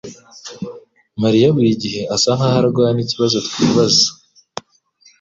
[1.21, 4.07] mariya buri gihe asa nkaho arwana ikibazo twibaza